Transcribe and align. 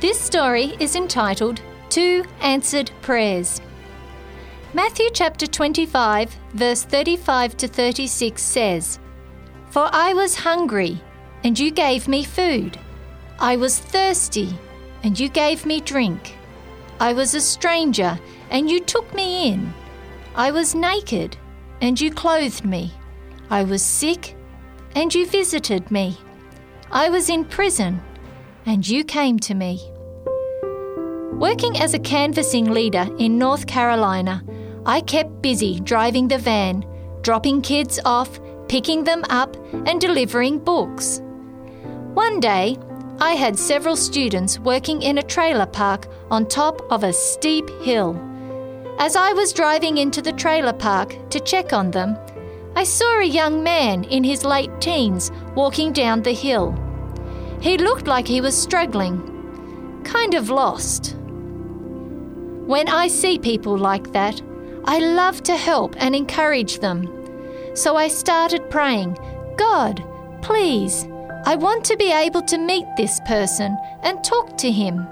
This 0.00 0.20
story 0.20 0.76
is 0.78 0.94
entitled 0.94 1.60
Two 1.88 2.24
Answered 2.40 2.92
Prayers. 3.02 3.60
Matthew 4.72 5.08
chapter 5.12 5.44
25, 5.44 6.36
verse 6.54 6.84
35 6.84 7.56
to 7.56 7.66
36 7.66 8.40
says, 8.40 9.00
For 9.70 9.90
I 9.92 10.14
was 10.14 10.36
hungry, 10.36 11.02
and 11.42 11.58
you 11.58 11.72
gave 11.72 12.06
me 12.06 12.22
food. 12.22 12.78
I 13.40 13.56
was 13.56 13.80
thirsty, 13.80 14.56
and 15.02 15.18
you 15.18 15.28
gave 15.28 15.66
me 15.66 15.80
drink. 15.80 16.36
I 17.00 17.12
was 17.12 17.34
a 17.34 17.40
stranger, 17.40 18.20
and 18.50 18.70
you 18.70 18.78
took 18.78 19.12
me 19.12 19.48
in. 19.48 19.74
I 20.36 20.52
was 20.52 20.76
naked, 20.76 21.36
and 21.80 22.00
you 22.00 22.12
clothed 22.12 22.64
me. 22.64 22.92
I 23.50 23.64
was 23.64 23.82
sick, 23.82 24.36
and 24.94 25.12
you 25.12 25.26
visited 25.26 25.90
me. 25.90 26.16
I 26.92 27.08
was 27.08 27.28
in 27.28 27.44
prison, 27.44 28.00
and 28.66 28.86
you 28.86 29.04
came 29.04 29.38
to 29.40 29.54
me. 29.54 29.92
Working 31.32 31.78
as 31.78 31.94
a 31.94 31.98
canvassing 31.98 32.70
leader 32.72 33.08
in 33.18 33.38
North 33.38 33.66
Carolina, 33.66 34.42
I 34.84 35.00
kept 35.00 35.42
busy 35.42 35.80
driving 35.80 36.28
the 36.28 36.38
van, 36.38 36.84
dropping 37.22 37.62
kids 37.62 38.00
off, 38.04 38.40
picking 38.68 39.04
them 39.04 39.24
up, 39.28 39.56
and 39.86 40.00
delivering 40.00 40.58
books. 40.58 41.20
One 42.14 42.40
day, 42.40 42.76
I 43.20 43.34
had 43.34 43.58
several 43.58 43.96
students 43.96 44.58
working 44.58 45.02
in 45.02 45.18
a 45.18 45.22
trailer 45.22 45.66
park 45.66 46.08
on 46.30 46.46
top 46.46 46.80
of 46.90 47.04
a 47.04 47.12
steep 47.12 47.68
hill. 47.82 48.16
As 48.98 49.14
I 49.14 49.32
was 49.32 49.52
driving 49.52 49.98
into 49.98 50.22
the 50.22 50.32
trailer 50.32 50.72
park 50.72 51.16
to 51.30 51.40
check 51.40 51.72
on 51.72 51.90
them, 51.90 52.16
I 52.74 52.84
saw 52.84 53.20
a 53.20 53.24
young 53.24 53.62
man 53.62 54.04
in 54.04 54.24
his 54.24 54.44
late 54.44 54.80
teens 54.80 55.30
walking 55.54 55.92
down 55.92 56.22
the 56.22 56.32
hill. 56.32 56.74
He 57.60 57.76
looked 57.76 58.06
like 58.06 58.26
he 58.26 58.40
was 58.40 58.56
struggling, 58.56 60.02
kind 60.04 60.34
of 60.34 60.48
lost. 60.48 61.16
When 62.66 62.88
I 62.88 63.08
see 63.08 63.38
people 63.38 63.76
like 63.76 64.12
that, 64.12 64.40
I 64.84 64.98
love 64.98 65.42
to 65.44 65.56
help 65.56 65.94
and 65.98 66.14
encourage 66.14 66.78
them. 66.78 67.08
So 67.74 67.96
I 67.96 68.08
started 68.08 68.70
praying, 68.70 69.18
God, 69.56 70.04
please, 70.40 71.06
I 71.46 71.56
want 71.56 71.84
to 71.86 71.96
be 71.96 72.12
able 72.12 72.42
to 72.42 72.58
meet 72.58 72.86
this 72.96 73.20
person 73.26 73.76
and 74.02 74.22
talk 74.22 74.56
to 74.58 74.70
him. 74.70 75.06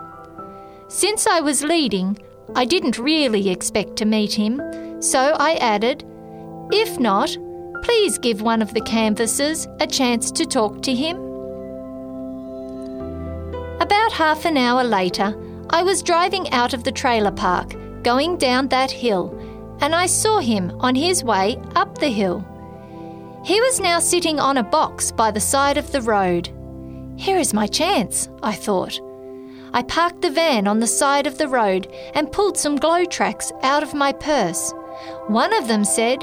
Since 0.88 1.26
I 1.26 1.40
was 1.40 1.64
leading, 1.64 2.18
I 2.54 2.64
didn't 2.64 2.98
really 2.98 3.48
expect 3.50 3.96
to 3.96 4.04
meet 4.04 4.32
him, 4.32 4.60
so 5.02 5.34
I 5.38 5.54
added, 5.56 6.04
If 6.70 6.98
not, 7.00 7.36
please 7.82 8.18
give 8.18 8.40
one 8.40 8.62
of 8.62 8.72
the 8.72 8.80
canvassers 8.82 9.66
a 9.80 9.86
chance 9.86 10.30
to 10.32 10.46
talk 10.46 10.82
to 10.82 10.94
him. 10.94 11.25
About 13.80 14.12
half 14.12 14.44
an 14.46 14.56
hour 14.56 14.82
later, 14.82 15.36
I 15.68 15.82
was 15.82 16.02
driving 16.02 16.50
out 16.50 16.72
of 16.72 16.84
the 16.84 16.92
trailer 16.92 17.30
park, 17.30 17.74
going 18.02 18.38
down 18.38 18.68
that 18.68 18.90
hill, 18.90 19.36
and 19.80 19.94
I 19.94 20.06
saw 20.06 20.38
him 20.38 20.70
on 20.80 20.94
his 20.94 21.22
way 21.22 21.60
up 21.74 21.98
the 21.98 22.08
hill. 22.08 22.44
He 23.44 23.60
was 23.60 23.78
now 23.78 23.98
sitting 23.98 24.40
on 24.40 24.56
a 24.56 24.62
box 24.62 25.12
by 25.12 25.30
the 25.30 25.40
side 25.40 25.76
of 25.76 25.92
the 25.92 26.00
road. 26.00 26.50
Here 27.16 27.38
is 27.38 27.52
my 27.52 27.66
chance, 27.66 28.28
I 28.42 28.52
thought. 28.52 28.98
I 29.74 29.82
parked 29.82 30.22
the 30.22 30.30
van 30.30 30.66
on 30.66 30.80
the 30.80 30.86
side 30.86 31.26
of 31.26 31.36
the 31.36 31.48
road 31.48 31.86
and 32.14 32.32
pulled 32.32 32.56
some 32.56 32.76
glow 32.76 33.04
tracts 33.04 33.52
out 33.62 33.82
of 33.82 33.92
my 33.92 34.12
purse. 34.12 34.72
One 35.26 35.52
of 35.52 35.68
them 35.68 35.84
said, 35.84 36.22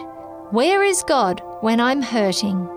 Where 0.50 0.84
is 0.84 1.04
God 1.04 1.42
when 1.62 1.80
I'm 1.80 2.02
hurting? 2.02 2.68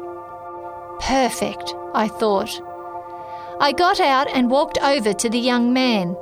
Perfect, 1.00 1.74
I 1.94 2.08
thought. 2.08 2.60
I 3.58 3.72
got 3.72 4.00
out 4.00 4.28
and 4.28 4.50
walked 4.50 4.78
over 4.82 5.12
to 5.12 5.30
the 5.30 5.38
young 5.38 5.72
man. 5.72 6.16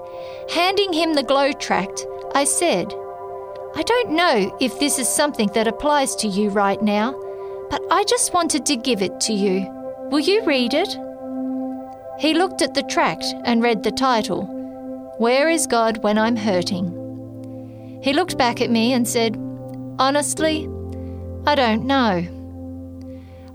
Handing 0.53 0.93
him 0.93 1.15
the 1.15 1.23
glow 1.23 1.53
tract, 1.53 2.07
I 2.35 2.45
said, 2.45 2.93
I 3.77 3.83
don't 3.83 4.11
know 4.11 4.57
if 4.61 4.79
this 4.79 4.99
is 5.01 5.09
something 5.09 5.49
that 5.55 5.67
applies 5.67 6.15
to 6.17 6.29
you 6.29 6.51
right 6.51 6.81
now, 6.81 7.13
but 7.71 7.83
I 7.91 8.05
just 8.05 8.33
wanted 8.33 8.65
to 8.67 8.77
give 8.77 9.03
it 9.03 9.21
to 9.23 9.33
you. 9.33 9.67
Will 10.11 10.21
you 10.21 10.45
read 10.45 10.75
it? 10.75 10.97
He 12.21 12.35
looked 12.35 12.63
at 12.63 12.75
the 12.75 12.85
tract 12.85 13.25
and 13.45 13.63
read 13.63 13.83
the 13.83 13.91
title 13.91 14.45
Where 15.19 15.49
is 15.49 15.67
God 15.67 16.05
When 16.05 16.19
I'm 16.19 16.37
Hurting? 16.37 18.01
He 18.01 18.13
looked 18.13 18.39
back 18.39 18.61
at 18.61 18.71
me 18.71 18.93
and 18.93 19.09
said, 19.09 19.37
Honestly, 19.99 20.69
I 21.47 21.57
don't 21.57 21.85
know. 21.85 22.25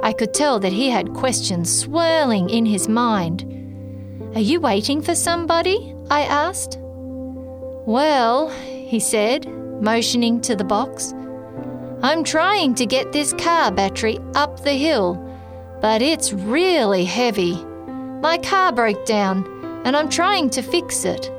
I 0.03 0.11
could 0.11 0.33
tell 0.33 0.59
that 0.59 0.73
he 0.73 0.89
had 0.89 1.13
questions 1.13 1.79
swirling 1.79 2.49
in 2.49 2.65
his 2.65 2.89
mind. 2.89 3.48
Are 4.39 4.51
you 4.51 4.61
waiting 4.61 5.01
for 5.01 5.15
somebody? 5.15 5.93
I 6.09 6.21
asked. 6.21 6.77
Well, 6.79 8.47
he 8.47 8.97
said, 8.97 9.45
motioning 9.81 10.39
to 10.43 10.55
the 10.55 10.63
box. 10.63 11.13
I'm 12.01 12.23
trying 12.23 12.73
to 12.75 12.85
get 12.85 13.11
this 13.11 13.33
car 13.33 13.69
battery 13.69 14.17
up 14.35 14.63
the 14.63 14.71
hill, 14.71 15.15
but 15.81 16.01
it's 16.01 16.31
really 16.31 17.03
heavy. 17.03 17.61
My 18.21 18.37
car 18.37 18.71
broke 18.71 19.05
down, 19.05 19.43
and 19.83 19.93
I'm 19.97 20.07
trying 20.07 20.49
to 20.51 20.61
fix 20.61 21.03
it. 21.03 21.29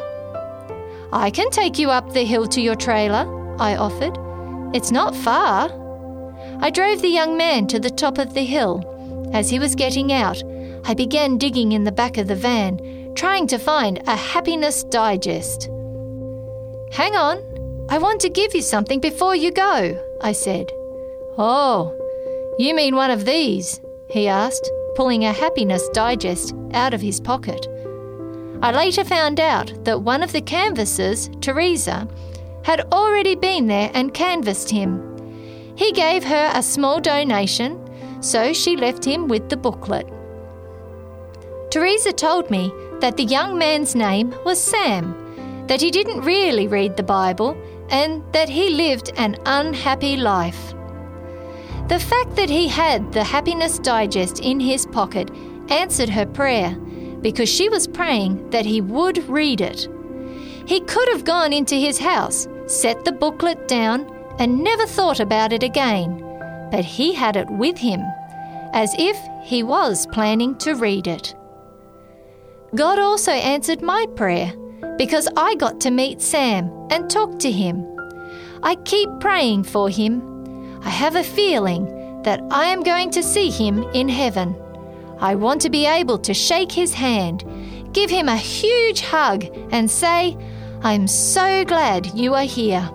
I 1.11 1.31
can 1.31 1.49
take 1.49 1.79
you 1.79 1.89
up 1.89 2.13
the 2.13 2.27
hill 2.27 2.47
to 2.49 2.61
your 2.61 2.77
trailer, 2.77 3.25
I 3.59 3.77
offered. 3.77 4.19
It's 4.77 4.91
not 4.91 5.17
far. 5.17 5.71
I 6.61 6.69
drove 6.69 7.01
the 7.01 7.09
young 7.09 7.39
man 7.39 7.67
to 7.69 7.81
the 7.81 7.89
top 7.89 8.19
of 8.19 8.35
the 8.35 8.45
hill. 8.45 8.85
As 9.33 9.49
he 9.49 9.59
was 9.59 9.75
getting 9.75 10.13
out, 10.13 10.43
I 10.85 10.95
began 10.95 11.39
digging 11.39 11.73
in 11.73 11.85
the 11.85 11.93
back 11.93 12.17
of 12.17 12.27
the 12.27 12.35
van, 12.35 13.13
trying 13.15 13.47
to 13.49 13.59
find 13.59 14.03
a 14.07 14.17
happiness 14.17 14.85
digest. 14.85 15.69
Hang 16.93 17.15
on, 17.15 17.87
I 17.89 17.99
want 17.99 18.21
to 18.23 18.31
give 18.31 18.55
you 18.55 18.63
something 18.63 19.01
before 19.01 19.37
you 19.37 19.51
go, 19.51 19.99
I 20.21 20.33
said. 20.33 20.71
Oh, 21.39 21.97
you 22.59 22.75
mean 22.75 22.95
one 22.95 23.11
of 23.11 23.25
these? 23.25 23.81
he 24.09 24.29
asked, 24.29 24.71
pulling 24.97 25.25
a 25.25 25.33
happiness 25.33 25.89
digest 25.91 26.55
out 26.73 26.95
of 26.95 27.01
his 27.01 27.21
pocket. 27.21 27.67
I 28.63 28.73
later 28.73 29.05
found 29.05 29.41
out 29.41 29.85
that 29.85 30.03
one 30.03 30.23
of 30.23 30.33
the 30.33 30.43
canvassers, 30.43 31.31
Teresa, 31.41 32.07
had 32.63 32.83
already 32.93 33.35
been 33.35 33.67
there 33.67 33.91
and 33.95 34.13
canvassed 34.13 34.71
him. 34.71 35.07
He 35.77 35.93
gave 35.93 36.25
her 36.25 36.51
a 36.55 36.63
small 36.63 37.01
donation, 37.01 37.79
so 38.23 38.53
she 38.53 38.77
left 38.77 39.05
him 39.05 39.29
with 39.29 39.49
the 39.49 39.57
booklet. 39.57 40.07
Teresa 41.71 42.13
told 42.13 42.51
me 42.51 42.73
that 43.01 43.17
the 43.17 43.25
young 43.25 43.57
man's 43.57 43.95
name 43.95 44.35
was 44.45 44.61
Sam, 44.61 45.15
that 45.69 45.81
he 45.81 45.93
didn't 45.93 46.23
really 46.23 46.67
read 46.67 46.97
the 46.97 47.05
Bible, 47.05 47.57
and 47.91 48.25
that 48.33 48.49
he 48.49 48.71
lived 48.71 49.13
an 49.17 49.37
unhappy 49.47 50.17
life. 50.17 50.75
The 51.87 52.01
fact 52.01 52.35
that 52.35 52.51
he 52.51 52.67
had 52.67 53.13
the 53.13 53.23
Happiness 53.23 53.79
Digest 53.79 54.41
in 54.41 54.59
his 54.59 54.85
pocket 54.87 55.31
answered 55.69 56.09
her 56.09 56.27
prayer 56.27 56.75
because 57.21 57.49
she 57.49 57.69
was 57.69 57.87
praying 57.87 58.51
that 58.51 58.67
he 58.67 58.81
would 58.81 59.19
read 59.29 59.61
it. 59.61 59.89
He 60.67 60.81
could 60.81 61.09
have 61.11 61.25
gone 61.25 61.53
into 61.53 61.77
his 61.77 61.99
house, 61.99 62.49
set 62.67 63.05
the 63.05 63.13
booklet 63.13 63.69
down, 63.69 64.11
and 64.41 64.65
never 64.65 64.87
thought 64.87 65.21
about 65.21 65.53
it 65.53 65.63
again, 65.63 66.19
but 66.73 66.85
he 66.85 67.15
had 67.15 67.37
it 67.37 67.49
with 67.49 67.79
him, 67.79 68.01
as 68.73 68.93
if 68.99 69.17
he 69.45 69.63
was 69.63 70.07
planning 70.09 70.57
to 70.59 70.75
read 70.75 71.07
it. 71.07 71.35
God 72.75 73.01
also 73.01 73.33
answered 73.33 73.83
my 73.83 74.07
prayer 74.15 74.55
because 74.97 75.29
I 75.37 75.57
got 75.57 75.81
to 75.81 75.91
meet 75.91 76.21
Sam 76.21 76.71
and 76.91 77.11
talk 77.11 77.39
to 77.41 77.51
him. 77.51 77.85
I 78.63 78.77
keep 78.85 79.09
praying 79.19 79.65
for 79.65 79.89
him. 79.89 80.79
I 80.83 80.91
have 80.91 81.17
a 81.17 81.25
feeling 81.25 82.23
that 82.23 82.41
I 82.51 82.67
am 82.67 82.83
going 82.83 83.11
to 83.13 83.23
see 83.23 83.51
him 83.51 83.83
in 83.95 84.09
heaven. 84.09 84.55
I 85.19 85.35
want 85.35 85.61
to 85.63 85.71
be 85.71 85.85
able 85.87 86.19
to 86.19 86.33
shake 86.33 86.71
his 86.71 86.95
hand, 86.95 87.45
give 87.93 88.09
him 88.09 88.29
a 88.29 88.37
huge 88.37 89.01
hug, 89.01 89.47
and 89.73 89.91
say, 89.91 90.37
I'm 90.83 91.09
so 91.09 91.65
glad 91.65 92.15
you 92.15 92.35
are 92.35 92.45
here. 92.45 92.89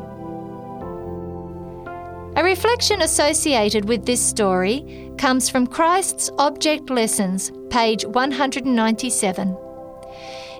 A 2.38 2.44
reflection 2.44 3.02
associated 3.02 3.88
with 3.88 4.06
this 4.06 4.26
story 4.26 5.12
comes 5.18 5.50
from 5.50 5.68
Christ's 5.68 6.30
Object 6.38 6.90
Lessons, 6.90 7.52
page 7.70 8.06
197. 8.06 9.65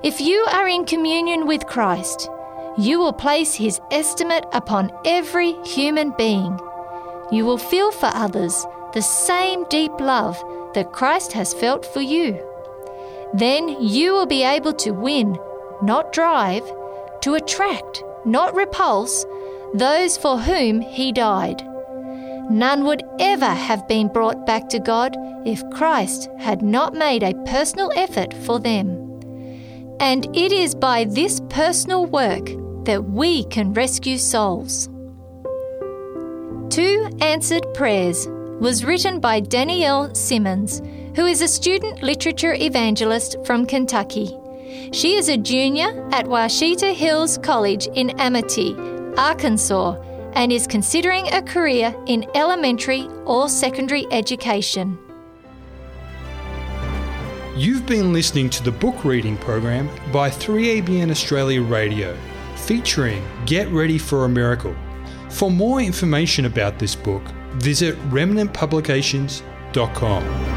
If 0.06 0.22
you 0.22 0.46
are 0.52 0.68
in 0.68 0.86
communion 0.86 1.48
with 1.48 1.66
Christ, 1.66 2.30
you 2.78 3.00
will 3.00 3.12
place 3.12 3.56
His 3.56 3.82
estimate 3.90 4.46
upon 4.54 4.92
every 5.04 5.54
human 5.64 6.12
being. 6.12 6.60
You 7.32 7.44
will 7.44 7.58
feel 7.58 7.92
for 7.92 8.12
others 8.14 8.68
the 8.94 9.02
same 9.02 9.66
deep 9.68 10.00
love 10.00 10.38
that 10.76 10.92
Christ 10.92 11.34
has 11.34 11.56
felt 11.56 11.88
for 11.88 12.02
you. 12.02 12.40
Then 13.34 13.82
you 13.82 14.14
will 14.14 14.28
be 14.28 14.44
able 14.44 14.74
to 14.74 14.92
win, 14.92 15.40
not 15.82 16.14
drive, 16.14 16.72
to 17.22 17.34
attract, 17.34 18.04
not 18.26 18.54
repulse, 18.54 19.26
those 19.74 20.18
for 20.18 20.38
whom 20.38 20.82
He 20.82 21.14
died. 21.14 21.64
None 22.52 22.84
would 22.84 23.02
ever 23.20 23.50
have 23.50 23.88
been 23.88 24.10
brought 24.10 24.46
back 24.46 24.70
to 24.70 24.78
God 24.78 25.18
if 25.48 25.68
Christ 25.72 26.30
had 26.38 26.62
not 26.62 26.94
made 26.94 27.24
a 27.24 27.34
personal 27.46 27.92
effort 27.96 28.36
for 28.36 28.60
them. 28.60 29.05
And 30.00 30.26
it 30.36 30.52
is 30.52 30.76
by 30.76 31.06
this 31.06 31.42
personal 31.50 32.06
work 32.06 32.46
that 32.86 33.04
we 33.04 33.46
can 33.46 33.74
rescue 33.74 34.18
souls. 34.18 34.88
Two 36.70 37.10
Answered 37.22 37.66
Prayers 37.74 38.28
was 38.60 38.84
written 38.86 39.20
by 39.20 39.40
Danielle 39.40 40.14
Simmons, 40.14 40.82
who 41.16 41.26
is 41.26 41.42
a 41.42 41.48
student 41.48 42.04
literature 42.04 42.54
evangelist 42.54 43.38
from 43.46 43.66
Kentucky. 43.66 44.38
She 44.92 45.16
is 45.16 45.30
a 45.30 45.38
junior 45.38 46.08
at 46.12 46.28
Ouachita 46.28 46.94
Hills 46.94 47.38
College 47.38 47.88
in 47.96 48.20
Amity, 48.20 48.76
Arkansas, 49.18 49.96
and 50.34 50.52
is 50.52 50.68
considering 50.68 51.28
a 51.30 51.42
career 51.42 51.96
in 52.08 52.26
elementary 52.36 53.08
or 53.26 53.48
secondary 53.48 54.06
education. 54.12 55.00
You've 57.58 57.86
been 57.86 58.12
listening 58.12 58.50
to 58.50 58.62
the 58.64 58.72
book 58.74 59.06
reading 59.06 59.38
program 59.38 59.90
by 60.12 60.30
3ABN 60.30 61.10
Australia 61.10 61.62
Radio, 61.62 62.18
featuring 62.58 63.26
Get 63.46 63.70
Ready 63.70 63.98
for 63.98 64.26
a 64.26 64.30
Miracle. 64.30 64.76
For 65.30 65.50
more 65.50 65.80
information 65.80 66.44
about 66.44 66.80
this 66.80 66.96
book, 66.96 67.24
visit 67.54 67.98
remnantpublications.com. 68.10 70.55